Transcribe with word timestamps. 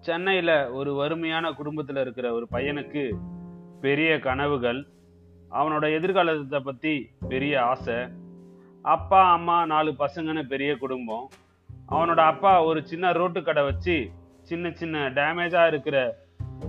சென்னையில் 0.00 0.66
ஒரு 0.66 0.94
வறுமையான 0.94 1.52
குடும்பத்தில் 1.52 1.96
இருக்கிற 1.96 2.32
ஒரு 2.32 2.46
பையனுக்கு 2.52 3.10
பெரிய 3.80 4.18
கனவுகள் 4.18 4.86
அவனோட 5.50 5.92
எதிர்காலத்தை 5.92 6.60
பற்றி 6.60 7.10
பெரிய 7.28 7.62
ஆசை. 7.62 7.94
அப்பா 8.82 9.32
அம்மா 9.32 9.66
நாலு 9.66 9.94
பசங்கன்னு 9.98 10.42
பெரிய 10.42 10.76
குடும்பம். 10.76 11.28
அவனோட 11.88 12.16
அப்பா 12.16 12.64
ஒரு 12.64 12.86
சின்ன 12.86 13.12
ரோட்டு 13.12 13.42
கடை 13.42 13.64
வச்சு 13.64 14.10
சின்ன 14.42 14.70
சின்ன 14.70 15.10
டேமேஜாக 15.10 15.66
இருக்கிற 15.66 16.16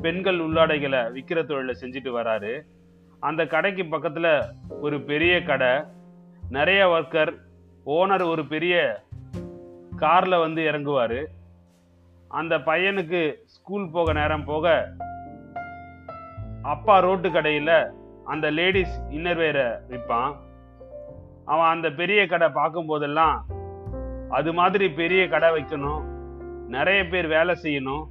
பெண்கள் 0.02 0.40
உள்ளாடைகளை 0.40 1.02
விற்கிற 1.12 1.44
தொழிலை 1.44 1.76
செஞ்சுட்டு 1.82 2.12
வராரு. 2.18 2.62
அந்த 3.20 3.48
கடைக்கு 3.48 3.86
பக்கத்தில் 3.86 4.41
ஒரு 4.82 5.02
பெரிய 5.02 5.44
கடை. 5.44 5.73
நிறைய 6.50 6.88
ஒர்க்கர் 6.88 7.34
ஓனர் 7.86 8.30
ஒரு 8.30 8.45
பெரிய 8.45 9.04
காரில் 9.95 10.38
வந்து 10.38 10.62
இறங்குவார். 10.62 11.26
அந்த 12.31 12.58
பையனுக்கு 12.58 13.34
ஸ்கூல் 13.45 13.90
போக 13.90 14.13
நேரம் 14.13 14.44
போக 14.44 14.91
அப்பா 16.62 16.99
ரோட்டு 16.99 17.31
கடையில் 17.31 17.91
அந்த 18.26 18.52
லேடிஸ் 18.52 19.03
இன்னர்வேரை 19.09 19.77
விற்பான் 19.88 20.36
அவன் 21.45 21.66
அந்த 21.66 21.89
பெரிய 21.89 22.27
கடை 22.27 22.49
பார்க்கும் 22.49 22.86
போதெல்லாம் 22.86 23.45
அது 24.30 24.53
மாதிரி 24.53 24.89
பெரிய 24.89 25.27
கடை 25.27 25.49
வைக்கணும். 25.49 26.02
நிறைய 26.67 27.08
பேர் 27.08 27.27
வேலை 27.27 27.58
செய்யணும். 27.63 28.05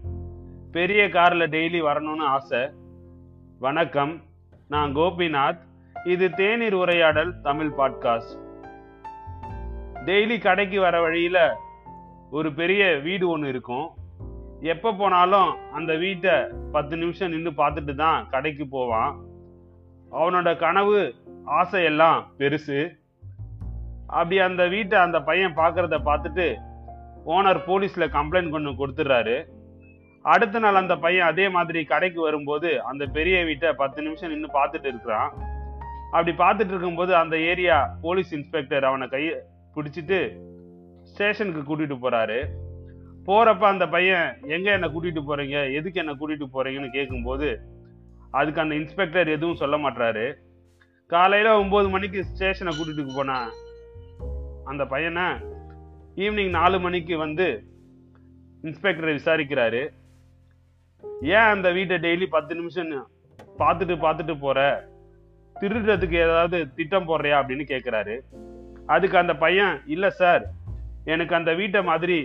பெரிய 0.72 1.08
காரில் 1.08 1.50
டெய்லி 1.50 1.86
வரணும்னு 1.86 2.26
ஆசை. 2.26 2.70
வணக்கம் 3.58 4.22
நான் 4.68 4.96
கோபிநாத். 4.96 5.60
இது 6.04 6.30
தேநீர் 6.30 6.74
உரையாடல் 6.74 7.40
தமிழ் 7.40 7.72
பாட்காஸ்ட் 7.78 8.38
டெய்லி 10.04 10.40
கடைக்கு 10.40 10.80
வர 10.80 11.00
வழியில் 11.00 11.50
ஒரு 12.30 12.54
பெரிய 12.54 12.96
வீடு 12.96 13.28
ஒன்று 13.28 13.48
இருக்கும். 13.48 13.98
எப்போ 14.62 14.92
போனாலும் 14.92 15.50
அந்த 15.72 15.94
வீட்டை 15.94 16.34
பத்து 16.72 16.96
நிமிஷம் 16.96 17.30
நின்று 17.30 17.50
பார்த்துட்டு 17.50 17.94
தான் 17.94 18.28
கடைக்கு 18.30 18.68
போவான். 18.68 19.12
அவனோட 20.12 20.56
கனவு 20.56 21.14
ஆசையெல்லாம் 21.58 22.24
பெருசு. 22.38 22.98
அப்படி 24.06 24.38
அந்த 24.38 24.66
வீட்டை 24.66 24.98
அந்த 24.98 25.22
பையன் 25.22 25.54
பார்க்கறத 25.54 25.98
பார்த்துட்டு 26.08 26.46
ஓனர் 27.24 27.60
போலீஸ்ல 27.68 28.04
கம்ப்ளைண்ட் 28.16 28.50
கொண்டு 28.50 28.70
கொடுத்துட்றாரு. 28.70 29.46
அடுத்த 30.22 30.58
நாள் 30.58 30.74
அந்த 30.74 30.98
பையன் 30.98 31.26
அதே 31.26 31.48
மாதிரி 31.48 31.84
கடைக்கு 31.84 32.20
வரும்போது 32.20 32.82
அந்த 32.82 33.06
பெரிய 33.06 33.44
வீட்டை 33.44 33.72
பத்து 33.72 34.02
நிமிஷம் 34.02 34.30
நின்று 34.30 34.50
பார்த்துட்டு 34.58 34.84
இருக்கிறான். 34.84 35.30
அப்படி 36.10 36.32
பார்த்துட்டு 36.44 36.72
இருக்கும்போது 36.74 37.16
அந்த 37.16 37.38
ஏரியா 37.38 37.96
போலீஸ் 38.02 38.32
இன்ஸ்பெக்டர் 38.32 38.84
அவனை 38.84 39.08
கையை 39.08 39.36
பிடிச்சிட்டு 39.76 40.18
ஸ்டேஷனுக்கு 41.02 41.76
கூட்டிட்டு 41.76 41.96
போறாரு. 42.04 42.40
போறப்ப 43.26 43.64
அந்த 43.72 43.88
பையன் 43.88 44.28
எங்க 44.46 44.72
என்ன 44.72 44.86
கூட்டிட்டு 44.88 45.22
போறீங்க? 45.28 45.74
எதுக்கு 45.74 46.00
என்ன 46.00 46.12
கூட்டிட்டு 46.12 46.46
போறீங்கன்னு 46.54 46.90
கேட்கும்போது 46.90 47.48
அதுக்கு 48.30 48.60
அந்த 48.60 48.74
இன்ஸ்பெக்டர் 48.74 49.28
எதுவும் 49.28 49.60
சொல்ல 49.62 49.76
மாட்டாரு 49.76 50.34
காலையில 51.06 51.58
ஒன்பது 51.58 51.88
மணிக்கு 51.88 52.24
ஸ்டேஷனை 52.24 52.72
கூட்டிட்டு 52.76 53.14
போனான் 53.14 53.50
அந்த 54.64 54.86
பையனை 54.86 55.26
ஈவினிங் 56.16 56.48
நாலு 56.48 56.80
மணிக்கு 56.80 57.18
வந்து 57.18 57.46
இன்ஸ்பெக்டரை 58.62 59.12
விசாரிக்கிறாரு. 59.18 59.82
ஏன் 61.20 61.50
அந்த 61.54 61.70
வீட்டை 61.72 61.96
டெய்லி 61.96 62.26
பத்து 62.26 62.54
நிமிஷம் 62.54 62.90
பார்த்துட்டு 63.58 63.94
பார்த்துட்டு 64.04 64.34
போற? 64.40 64.58
திருடுறதுக்கு 65.60 66.16
ஏதாவது 66.26 66.74
திட்டம் 66.74 67.08
போடுறியா? 67.08 67.38
அப்படின்னு 67.40 67.64
கேட்குறாரு 67.72 68.18
அதுக்கு 68.86 69.18
அந்த 69.18 69.36
பையன் 69.36 69.80
இல்லை 69.86 70.10
சார் 70.10 70.44
எனக்கு 71.04 71.34
அந்த 71.34 71.54
வீட்டை 71.54 71.82
மாதிரி 71.82 72.18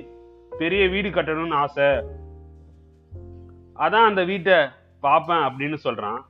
பெரிய 0.58 0.88
வீடு 0.88 1.10
கட்டணும்னு 1.10 1.54
ஆசை. 1.54 1.90
அதான் 3.76 4.10
அந்த 4.10 4.24
வீட்டை 4.24 4.58
பார்ப்பேன் 5.00 5.44
அப்படின்னு 5.48 5.74
சொல்கிறான் 5.74 6.26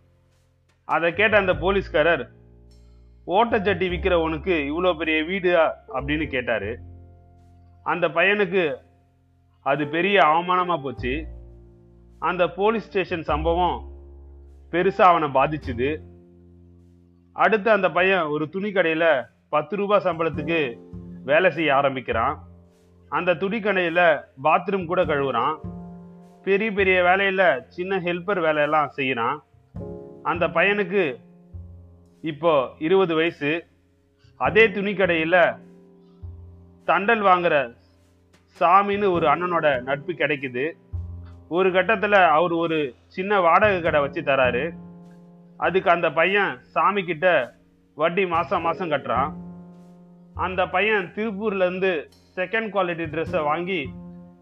அதை 0.86 1.14
கேட்ட 1.14 1.38
அந்த 1.38 1.54
போலீஸ்காரர் 1.54 2.32
ஓட்டச்சட்டி 3.28 3.88
விற்கிற 3.92 4.14
உனக்கு 4.14 4.56
இவ்வளோ 4.72 4.98
பெரிய 4.98 5.24
வீடா 5.24 5.64
அப்படின்னு 5.94 6.28
கேட்டார். 6.28 6.72
அந்த 7.84 8.08
பையனுக்கு 8.08 8.78
அது 9.62 9.88
பெரிய 9.88 10.22
அவமானமாக 10.22 10.84
போச்சு. 10.84 11.28
அந்த 12.20 12.50
போலீஸ் 12.50 12.88
ஸ்டேஷன் 12.88 13.24
சம்பவம் 13.24 13.78
பெருசாக 14.72 15.12
அவனை 15.12 15.30
பாதிச்சுது. 15.30 15.90
அடுத்து 17.32 17.72
அந்த 17.72 17.92
பையன் 17.92 18.22
ஒரு 18.22 18.50
துணி 18.50 18.72
கடையில் 18.72 19.26
பத்து 19.50 19.76
ரூபாய் 19.76 20.04
சம்பளத்துக்கு 20.04 20.60
வேலை 21.24 21.52
செய்ய 21.52 21.76
ஆரம்பிக்கிறான். 21.76 22.36
அந்த 23.10 23.36
துணி 23.36 23.60
பாத்ரூம் 24.44 24.86
கூட 24.86 25.06
கழுவுறான். 25.06 25.56
பெரிய 26.44 26.72
பெரிய 26.72 27.04
வேலையில் 27.04 27.64
சின்ன 27.68 28.00
ஹெல்ப்பர் 28.00 28.40
வேலையெல்லாம் 28.40 28.90
செய்கிறான் 28.90 29.44
அந்த 30.24 30.48
பையனுக்கு 30.48 31.16
இப்போ 32.22 32.70
இருபது 32.80 33.16
வயசு. 33.16 33.66
அதே 34.38 34.68
துணிக்கடையில் 34.68 35.56
தண்டல் 36.86 37.24
வாங்குற 37.24 37.76
சாமின்னு 38.60 39.12
ஒரு 39.12 39.28
அண்ணனோட 39.28 39.82
நட்பு 39.82 40.14
கிடைக்குது. 40.14 40.72
ஒரு 41.48 41.72
கட்டத்தில் 41.72 42.12
அவர் 42.12 42.52
ஒரு 42.52 42.96
சின்ன 43.08 43.40
வாடகை 43.40 43.82
கடை 43.82 44.02
வச்சு 44.02 44.22
தராரு. 44.22 44.72
அதுக்கு 45.58 45.90
அந்த 45.90 46.12
பையன் 46.12 46.60
சாமி 46.62 47.04
கிட்ட 47.04 47.54
வட்டி 47.96 48.26
மாதம் 48.26 48.62
மாதம் 48.62 48.92
கட்டுறான். 48.92 49.34
அந்த 50.34 50.68
பையன் 50.68 51.12
திருப்பூர்லேருந்து 51.16 52.10
செகண்ட் 52.38 52.70
குவாலிட்டி 52.74 53.06
ட்ரெஸ்ஸை 53.12 53.42
வாங்கி 53.50 53.80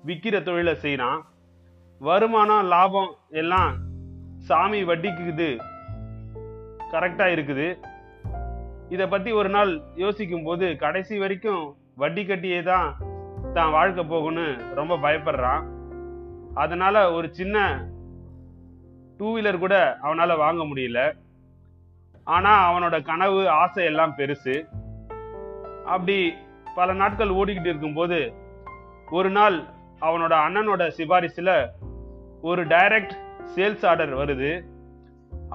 விற்கிற 0.07 0.35
தொழிலை 0.47 0.73
செய்கிறான் 0.83 1.19
வருமானம் 2.01 2.67
லாபம் 2.73 3.11
எல்லாம் 3.41 3.73
சாமி 4.47 4.79
வட்டிக்குது. 4.89 5.49
கரெக்டாக 6.93 7.33
இருக்குது. 7.35 7.67
இதை 8.93 9.05
பற்றி 9.13 9.29
ஒரு 9.39 9.49
நாள் 9.55 9.71
யோசிக்கும் 10.03 10.45
போது 10.47 10.65
கடைசி 10.83 11.15
வரைக்கும் 11.23 11.63
வட்டி 12.01 12.23
கட்டியே 12.25 12.59
தான் 12.71 12.89
தான் 13.55 13.73
வாழ்க்கை 13.75 14.03
போகும்னு 14.11 14.45
ரொம்ப 14.79 14.93
பயப்படுறான் 15.05 15.63
அதனால் 16.63 16.99
ஒரு 17.17 17.27
சின்ன 17.39 17.57
டூ 19.17 19.27
வீலர் 19.35 19.63
கூட 19.63 19.75
அவனால் 20.05 20.41
வாங்க 20.43 20.61
முடியல. 20.69 21.01
ஆனால் 22.35 22.63
அவனோட 22.69 22.95
கனவு 23.09 23.39
ஆசை 23.61 23.83
எல்லாம் 23.91 24.15
பெருசு. 24.19 24.55
அப்படி 25.93 26.17
பல 26.75 26.93
நாட்கள் 27.01 27.35
ஓடிக்கிட்டு 27.39 27.71
இருக்கும்போது 27.71 28.19
ஒரு 29.17 29.29
நாள் 29.37 29.57
அவனோட 30.07 30.33
அண்ணனோட 30.45 30.83
சிபாரிசில் 30.97 31.55
ஒரு 32.49 32.61
டைரக்ட் 32.73 33.13
சேல்ஸ் 33.55 33.85
ஆர்டர் 33.89 34.13
வருது. 34.21 34.51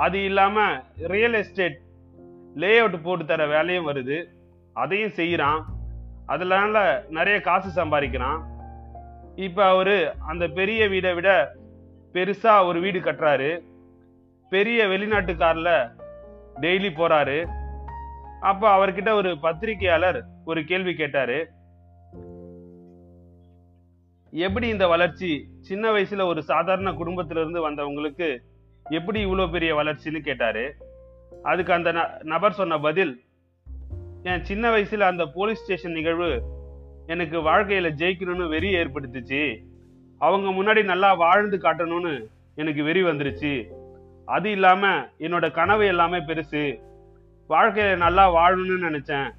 அது 0.04 0.18
இல்லாமல் 0.24 0.74
ரியல் 1.12 1.36
எஸ்டேட் 1.40 1.78
லே 2.62 2.70
அவுட் 2.78 3.02
போட்டு 3.02 3.24
தர 3.24 3.42
வேலையும் 3.46 3.88
வருது. 3.88 4.18
அதையும் 4.82 5.16
செய்கிறான் 5.18 5.60
அதனால 6.26 6.82
நிறைய 7.16 7.38
காசு 7.40 7.68
சம்பாதிக்கிறான். 7.80 8.38
இப்போ 9.46 9.62
அவர் 9.74 9.96
அந்த 10.30 10.44
பெரிய 10.58 10.80
வீடை 10.88 11.12
விட 11.14 11.30
பெருசாக 12.14 12.66
ஒரு 12.68 12.78
வீடு 12.84 12.98
கட்டுறாரு. 13.00 13.50
பெரிய 14.52 14.86
வெளிநாட்டுக்காரில் 14.92 15.74
டெய்லி 16.62 16.90
போகிறாரு 16.92 17.38
அப்ப 18.40 18.76
அவர்கிட்ட 18.76 19.12
ஒரு 19.12 19.38
பத்திரிகையாளர் 19.38 20.24
ஒரு 20.44 20.64
கேள்வி 20.64 20.94
கேட்டாரு. 20.94 21.48
எப்படி 24.30 24.68
இந்த 24.68 24.88
வளர்ச்சி 24.88 25.48
சின்ன 25.60 25.90
வயசுல 25.90 26.26
ஒரு 26.26 26.42
சாதாரண 26.42 26.92
குடும்பத்திலிருந்து 26.92 27.70
வந்தவங்களுக்கு 27.70 28.38
எப்படி 28.90 29.26
இவ்வளோ 29.26 29.50
பெரிய 29.50 29.76
வளர்ச்சின்னு 29.76 30.18
கேட்டாரு. 30.18 30.74
அதுக்கு 31.42 31.72
அந்த 31.72 31.92
ந- 31.92 32.22
நபர் 32.22 32.52
சொன்ன 32.52 32.78
பதில் 32.78 33.22
என் 34.22 34.44
சின்ன 34.44 34.76
வயசுல 34.76 35.00
அந்த 35.00 35.26
போலீஸ் 35.26 35.62
ஸ்டேஷன் 35.62 35.92
நிகழ்வு 35.92 36.42
எனக்கு 37.06 37.40
வாழ்க்கையில 37.40 37.90
ஜெயிக்கணும்னு 37.90 38.48
வெறி 38.48 38.74
ஏற்படுத்துச்சு. 38.74 39.62
அவங்க 40.18 40.50
முன்னாடி 40.50 40.84
நல்லா 40.84 41.14
வாழ்ந்து 41.14 41.56
காட்டணும்னு 41.56 42.26
எனக்கு 42.54 42.82
வெறி 42.82 43.02
வந்துருச்சு. 43.02 43.66
அது 44.24 44.50
இல்லாம 44.50 45.06
என்னோட 45.18 45.50
கனவு 45.50 45.86
எல்லாமே 45.86 46.18
பெருசு. 46.18 46.80
வாழ்க்கையில 47.48 47.96
நல்லா 47.96 48.34
வாழணும்னு 48.34 48.86
நினைச்சேன். 48.88 49.30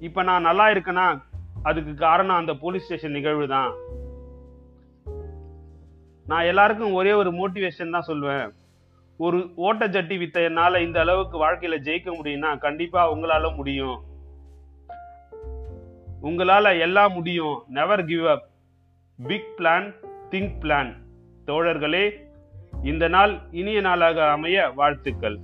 இப்ப 0.00 0.22
நான் 0.22 0.42
நல்லா 0.42 0.68
இருக்கேன்னா 0.68 1.22
அதுக்கு 1.62 1.94
காரணம் 1.94 2.36
அந்த 2.36 2.54
போலீஸ் 2.54 2.84
ஸ்டேஷன் 2.84 3.10
நிகழ்வு 3.10 3.48
தான் 3.48 3.72
நான் 6.26 6.44
எல்லாருக்கும் 6.44 6.92
ஒரே 6.92 7.12
ஒரு 7.12 7.30
மோட்டிவேஷன் 7.30 7.90
தான் 7.90 8.06
சொல்லுவேன் 8.06 8.52
ஒரு 9.16 9.38
ஓட்டச்சட்டி 9.38 10.18
வித்த 10.18 10.32
என்னால 10.32 10.80
இந்த 10.80 11.00
அளவுக்கு 11.00 11.46
வாழ்க்கையில 11.46 11.80
ஜெயிக்க 11.80 12.18
முடியும்னா 12.22 12.58
கண்டிப்பா 12.58 13.12
உங்களால 13.12 13.56
முடியும். 13.56 14.02
உங்களால 16.22 16.78
எல்லாம் 16.78 17.12
முடியும். 17.12 17.62
Never 17.68 18.04
give 18.04 18.28
up 18.28 18.48
big 19.26 19.54
plan 19.58 19.94
think 20.30 20.56
plan 20.60 20.94
தோழர்களே 21.46 22.12
இந்த 22.82 23.08
நாள் 23.08 23.38
இனிய 23.50 23.80
நாளாக 23.80 24.30
அமைய 24.30 24.68
வாழ்த்துக்கள். 24.68 25.40